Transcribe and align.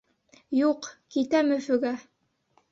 Юҡ, 0.59 0.89
китәм 1.17 1.55
Өфөгә. 1.59 1.95